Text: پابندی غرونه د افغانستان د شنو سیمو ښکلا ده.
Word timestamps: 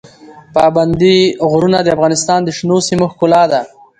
پابندی 0.55 1.17
غرونه 1.49 1.79
د 1.83 1.87
افغانستان 1.95 2.39
د 2.43 2.49
شنو 2.57 2.77
سیمو 2.87 3.05
ښکلا 3.13 3.43
ده. 3.51 3.61